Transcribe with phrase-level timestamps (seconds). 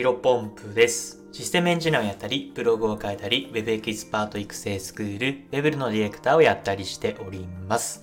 [0.00, 1.20] ヒロポンプです。
[1.30, 8.02] システムエンジニアをやったり、ブログを書いたり、Web エキスパート育成スクール、Web のディレクターをやったりしております。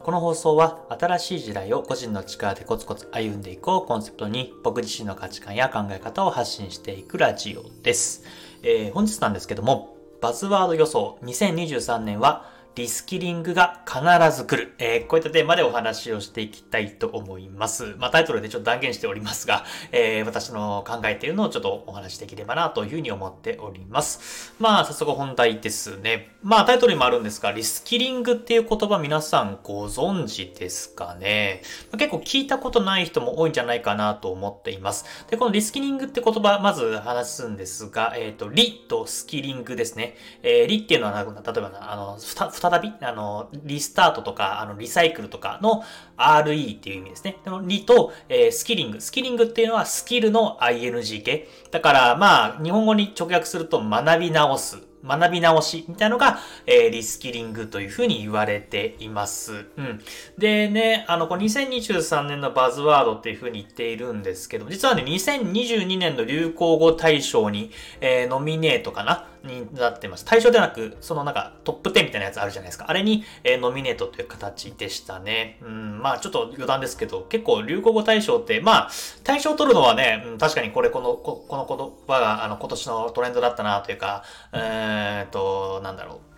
[0.00, 8.24] この放送は新しい時代を個人の力でコツコツ歩んでいこうコンセプトに僕自身の価値観や考え方を発信していくラジオです。
[8.62, 14.00] えー本日なんですけども、バズワード予想2023年はリスキリングが必
[14.34, 14.74] ず来る。
[14.78, 17.96] えーこういったテーマでお話をしていきたいと思います。
[17.98, 24.54] まあタイトルでちょっと断言しておりますが、えー私の考えているのをちょっとお話しできればなというふうに思っております。
[24.58, 26.34] まあ早速本題ですね。
[26.42, 31.62] まあタイトルにもあるんですが、リスキリングっていう言葉皆さんご存知ですかね？
[31.90, 35.04] ま結構聞いたことない人も多いんじゃないかなと思っています。
[35.28, 40.16] で、このリスキリングって言葉、まず話すんですが、えっ、と、リとスキリングですね。
[40.42, 42.18] えーリっていうのは、例えば、あの、
[42.62, 45.82] 再び、あの、リスタートとか、あの、リサイクルとかの
[46.16, 47.38] RE っていう意味ですね。
[47.42, 49.00] でも、リと、えースキリング。
[49.00, 51.48] スキリングっていうのはスキルの ING 系。
[51.72, 54.78] だから、まあ、日本語に直訳すると学び直す。
[55.04, 59.66] 学び直しみたいなのが、えーリスキリングというふうに言われています。
[59.76, 60.00] うん。
[60.38, 70.24] でね、あの、この2023年のバズワードっていうふうに言っているんですけど、実はね、2022年の流行語大賞に、えーノミネートかなになってます。
[70.24, 72.86] 対象ではなく、そのなんかトップ10みたいなやつあるじゃないですか。
[72.88, 75.58] あれに、えーノミネートという形でしたね。
[75.62, 78.90] うん、まあちょっと余談ですけど、結構流行語大賞って、まあ、
[79.24, 86.31] 大賞取るのはね、うん確かにこれこの、ここの言葉があの今年のトレンドだったなというか、えーっと、なんだろう。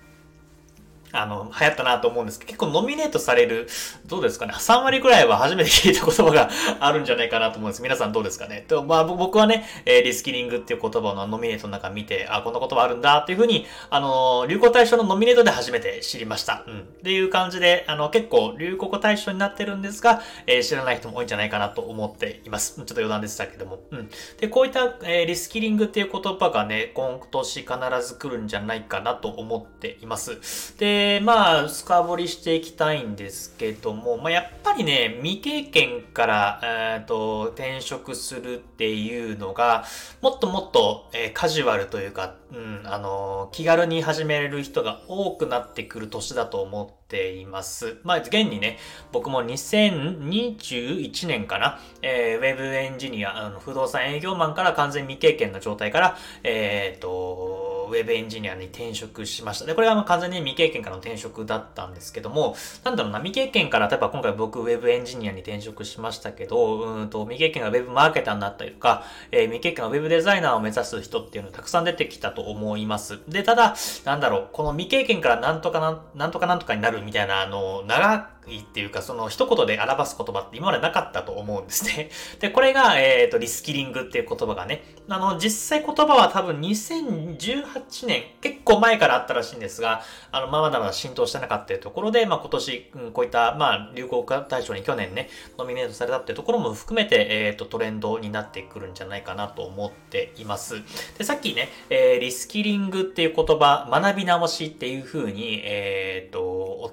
[1.15, 3.69] あの、流行ったなと思うんですけど、結構ノミネートされる、
[4.07, 7.83] どうですかね、3割くらいは初めて聞いた言葉が あるんじゃないかなと思うんです。
[7.83, 8.65] 皆さんどうですかね。
[8.69, 16.65] とまあ、僕はね、えリスキリングっていう言葉のノミネートの中見て、あ、こんな言葉あるんだっていうふうに、あの、流行大賞のノミネートで初めて知りました。
[16.67, 16.81] うん。
[16.81, 22.77] っていう感じで、あの、結構流行語大賞になってるんですが、えー知らない人も多いんじゃないかなと思っています。
[22.77, 23.81] ちょっと余談でしたけども。
[23.91, 24.11] うん。
[24.41, 27.69] で、こういった、えーリスキリングっていう言葉がね、今年必
[28.07, 30.79] ず来るんじゃないかなと思っています。
[30.79, 39.85] で、でまあ、深掘りしていきたいんですけども、まあ、やっぱりね、未経験から、えーと、転職するっていうのが、
[40.23, 47.99] もっともっと、えーカジュアルというか、うん、あの、気軽に始めれる人が多くなってくる年だと思っています。
[48.03, 48.79] まあ、現にね、
[49.13, 59.67] 僕も2021年かな、えーウェブエンジニア、あの不動産営業マンから完全未経験の状態から、えっ、と、ウェブエンジニアに転職しました。
[59.67, 73.21] で、これはまあ完全に未経験からの転職だったんですけども、なんだろうな、未経験から、例えば今回僕ウェブエンジニアに転職しましたけど、うんと、未経験がウェブマーケターになったりとか、えー未経験がウェブデザイナーを目指す人っていうのたくさん出てきたと思います。
[73.29, 82.11] で、ただ、なんだろう、この未経験からなんとかなん、なんとかなんとかになるみたいな、あの、長いっていうか、その一言で表す言葉って今までなかったと思うんですね。
[82.41, 95.29] で、これが、えっ、と、リスキリングっていう言葉がね、あの、実際言葉は多分2018年、結構前からあったらしいんですが、あの、まだまだ浸透してなかったところで、まあ今年、こういった、まあ、流行語大賞に去年ね、
[95.59, 100.83] ノミネートされたっていうところも含めて、えっ、と、トレンドになってくるんじゃないかなと思っています。
[101.19, 106.44] で、さっきね、えーリスキリングっていう言葉、学び直しっていう風に、えっ、と、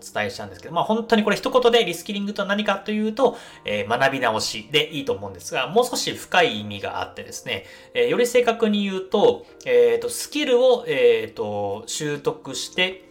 [0.01, 13.10] 伝えしたんですけど、まあ本当にこれ一言でリスキリングとは何かというと、えー学び直しでいいと思うんですが、もう少し深い意味があってですね、えーより正確に言うと、えっ、と、スキルを、えっ、と、習得して、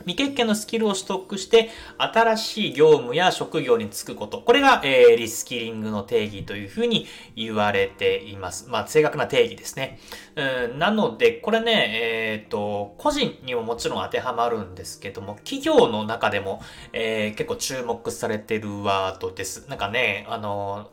[0.00, 4.40] 未経験のスキルを取得して、新しい業務や職業に就くこと。
[4.40, 7.06] これが、えーリスキリングの定義というふうに
[7.36, 8.68] 言われています。
[8.68, 9.98] まあ、正確な定義ですね。
[10.36, 16.62] うん、なので、これね、えっ、と、個人にももちろん当てはまるんですけども、企業の中でも、
[16.92, 19.68] えー結構注目されてるワードです。
[19.68, 20.90] なんかね、あの、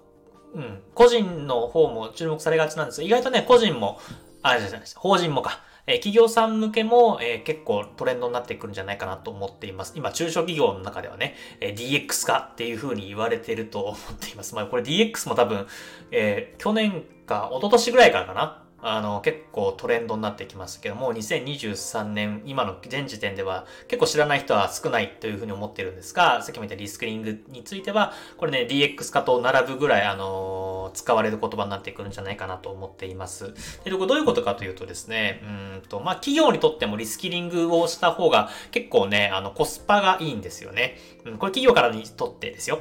[0.54, 4.00] うん、個人の方も注目されがちなんですが、意外とね、個人も、
[4.42, 4.98] あ、じゃないです。
[4.98, 5.62] 法人もか。
[5.88, 9.94] え企業さん向けも、え結構トレンドになってくるんじゃないかなと思っています。
[9.96, 14.54] 今、中小企業の中ではね、え DX 化っていう風に言われてると思っています。
[14.54, 15.66] まあ、これ DX も多分、
[16.12, 18.64] えー去年か、一昨年ぐらいからかな。
[18.80, 33.54] あの、結構トレンドになってきましたけども、2023年、今の現時点では結構知らない人は少ないというふうに思ってるんですが、さっきも言ったリスクリングについては、これね、DX 化と並ぶぐらい、あのー使われる言葉になってくるんじゃないかなと思っています。
[33.84, 40.98] で、これどういうことかというとですね、うんと、まあ、企業にとってもリスキリングをした方が結構ね、あの、コスパがいいんですよね。
[41.26, 42.80] うん、これ企業からにとってですよ。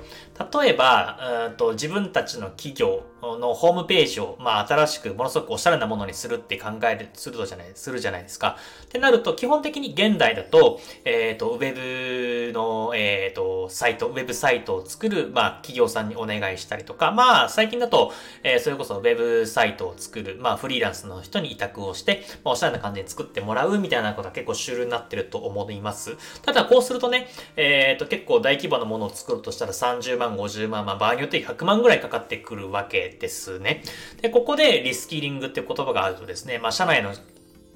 [0.53, 8.57] 例えば、うんと、自分たちの企業のホームページを、まあ、新しくものすごくおしゃれなものにするって考える、するとじゃない、するじゃないですか。
[8.85, 18.13] ってなると、基本的に現代だと、えっ、と、ウェブの、えっ、と、サイト、ウェブサイトを作る、まあ、企業さんにお願いしたりとか、まあ、最近だと、と、
[18.43, 26.17] えー、それこそウェブサイトを作る、まあフリーランスの人に委託をして、まあ、おしゃれな感じで作ってもらうみたいなことが結構主流になってると思います。
[26.43, 33.83] ただこうするとね、えっ、ー、と結構大規模なものを作るとしたら30万、50万、まあ場合によって100万ぐらいかかってくるわけですね。
[34.21, 37.15] で、ここでリスキリングっていう言葉があるとですね、まあ社内の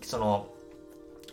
[0.03, 0.49] その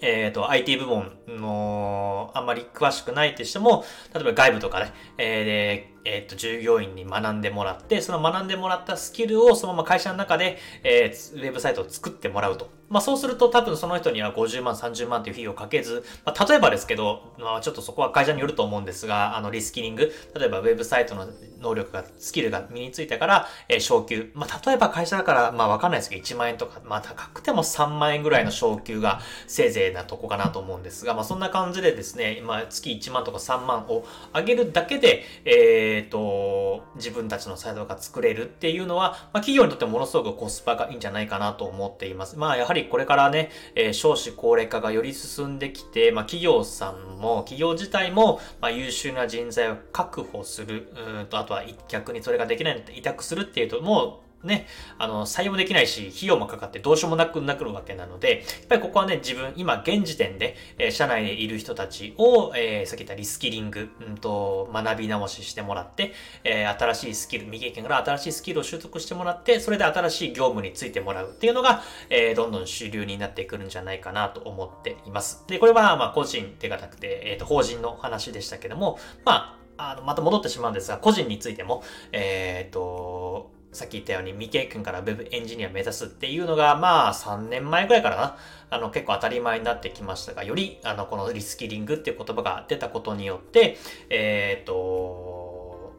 [0.02, 12.70] えっ、ー、と、IT 部門の、あんまり詳しくないとしても、例えば外部とかね、えー、えっ、と、従業員に学んでもらって、その学んでもらったスキルをそのまま会社の中で、えー、ウェブサイトを作ってもらうと。
[12.90, 21.28] まあ、そうすると多分その人には50万、30万という費用をかけず、まあ、例えばですけど、まあ、ちょっとそこは会社によると思うんですが、あの、リスキリング、例えばウェブサイトの
[21.60, 24.32] 能力が、スキルが身についたから、えー、昇給。
[24.34, 42.38] まあ、例えば会社だから、まあ、わかんないですけど、1万円とか、まあ、高くても3万円ぐらいの昇給がせいぜいなとこかなと思うんですが、まあ、そんな感じでですね、まあ、月1万とか3万を上げるだけで、えっ、ー、と、自分たちのサイトが作れるっていうのは、まあ、企業にとってものすごくコスパがいいんじゃないかなと思っています。
[42.38, 54.68] まあ、やはりこれからね、えー、少子高齢化がより進んできて、まあ、企業さんも、企業自体も、まあ、優秀な人材を確保する、うんと、あとは逆にそれができないので委託するっていうと、もう、ね、
[54.98, 66.14] あの、採用できないし、費用もかかってどうしようもなくなるわけなので、やっぱりここはね、自分、今、現時点で、えー、社内でいる人たちを、えー、さっき言ったリスキリング、うんと、学び直ししてもらって、
[66.44, 75.46] えー、新しいスキル、未経験から新しいスキルを習得してもらって、それで新しい業務についてもらうっていうのが、えー、どんどん主流になってくるんじゃないかなと思っています。
[75.48, 88.38] で、これは、まあ、個人でがなくて、えっ、ー、と、法人の話でしたけども、まあ、あの、また戻ってしまうんですが、個人についても、えっ、ー、と、さっき言ったように未経験から Web エンジニア目指すっていうのが、まあ3年前ぐらいからな、
[88.72, 93.78] あの結構当たり前になってきましたが、よりあのこのリスキリングっていう言葉が出たことによって、
[94.10, 94.74] えっ、ー、と、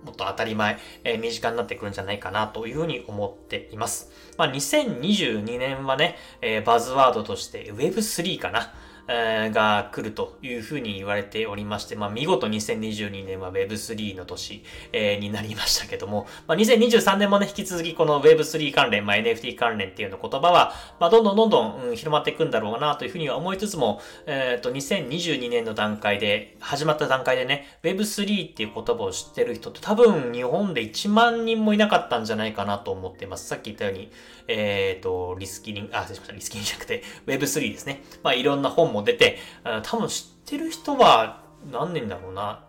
[0.04, 4.10] もっと当たり前、えー、身近になってくるんじゃないかなというふうに思っています。
[4.36, 8.74] まあ2022年はね、えー、バズワードとして Web3 かな。
[9.08, 14.62] が来るというふうに言われておりまして、まあ見事2022年は Web3 の年、
[14.92, 33.46] えー、になりましたけども、まあ2023年もね、引き続きこの Web3 関連、まあ NFT 関連っていうの言葉は、まあどんどんどんどん、うん、広まっていくんだろうなというふうには思いつつも、えっ、ー、と2022年の段階で、始まった段階でね、Web3 っていう言葉を知ってる人って多分日本で1万人もいなかったんじゃないかなと思っています。
[33.46, 34.10] さっき言ったように、
[34.48, 38.02] えっ、ー、と、リスキリング、あ、失礼しました、リスキリングじゃなくて Web3 ですね。
[38.22, 39.38] まあいろんな本もも出て、
[39.82, 42.64] 多分知ってる人は何年だろうな。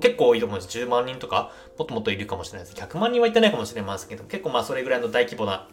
[0.00, 0.78] 結構多いと思うんです。
[0.78, 2.80] 10万人とか、もっともっといるかもしれないです。
[2.80, 5.68] 100万人はいってないかもしれませんけど、結構まあそれぐらいの大規模な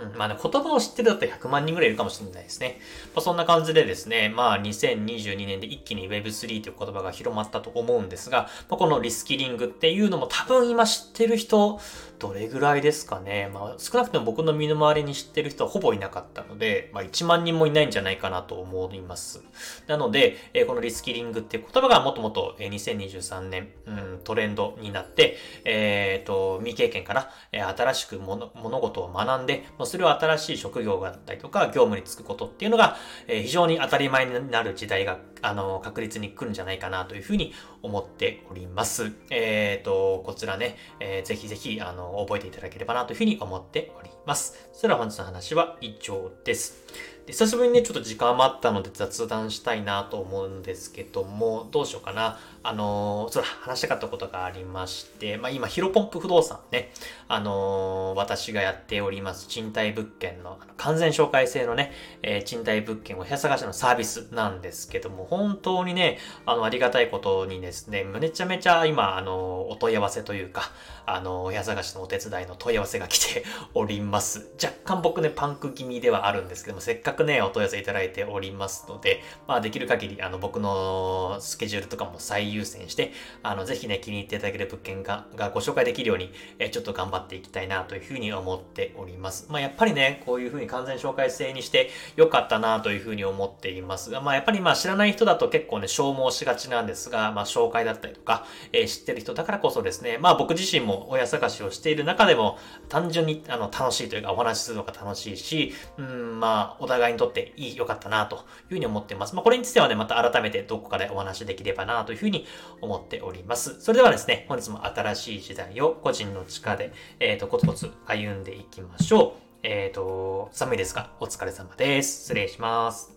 [0.00, 2.80] うん、まあね、言葉を知ってるだったら100万人ぐらいいるかもしれないですね。
[3.14, 11.80] まあ、そんな感じでですね、まあ2022年で一気に Web3 という言葉が広まったと思うんですが、まあ、このリスキリングっていうのも多分今知ってる人、
[12.18, 13.50] どれぐらいですかね。
[13.52, 19.42] まあ少なくとも僕の身の回りに知ってる人はほぼいなかったので、まあ1万人もいないんじゃないかなと思います。
[19.86, 32.96] なので、えー、このリスキリングっていう言葉がもともと2023年、うん、トレンドになって、えっ、ー、と、未経験から、新しく物事を学んで、をする新しい職業があったりとか、業務に就くことっていうのが、
[33.28, 37.52] え非常に当たり前になる時代が、あの、確実に来るんじゃないかなというふうに
[37.82, 39.12] 思っております。
[39.30, 44.68] えっ、ー、と、こちらね、えー、ぜひぜひ、あの、覚えていただければなというふうに思っております。
[44.72, 46.84] それでは本日の話は以上です。
[47.26, 52.38] で久しぶりにね、ちょっと時間余ったので雑談したいなと思うんですけども、どうしようかな。
[52.62, 56.92] あのー、それ話したかったことがありまして、まあ今、ヒロポンプ不動産ね、
[57.28, 70.70] あのー、私がやっております賃貸物件の完全紹介制のね、えー、賃貸物件を部屋探しのサービスなんですけども、本当にね、あの、ありがたいことにですね、めちゃめちゃ今、あの、お問い合わせというか、
[71.06, 74.50] あの、部屋探しのお手伝いの問い合わせが来ております。
[74.62, 83.12] 若干僕ね、パンク気味ではあるんですけども、せっかくね、お問い合わせいただいておりますので、まあ、できる限り、あの、僕のスケジュールとかも最優先して、
[83.42, 89.46] あの、ぜひね、気に入っていただける物件が、がご紹介できるように、えちょっと頑張っていきたいなというふうに思っております。
[89.50, 109.34] まあ、やっぱりね、こういうふうに完全紹介制にしてよかったなというふうに思っていますが、まあ、やっぱりまあ、知らない人人だと結構ね、消耗しがちなんですが、まあ、紹介だったりとか、えー、知ってる人だからこそですね、まあ、僕自身も親探しをしている中でも、単純に、あの、楽しいというか、お話しするのが楽しいし、うん、まあ、お互いにとっていい、良かったなというふうに思っています。
[109.34, 112.46] まあ、これについてはね、また改めてどこかでお話できればなというふうに
[112.80, 113.80] 思っております。
[113.80, 119.44] それではですね、本日も新しい時代を個人の力で、えっ、ー、と、コツコツ歩んでいきましょう。
[119.62, 122.20] えっ、ー、と、寒いですが、お疲れ様です。
[122.20, 123.13] 失礼します。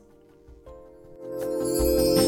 [1.29, 2.26] Música